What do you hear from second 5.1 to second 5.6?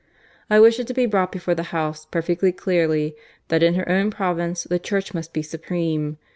must be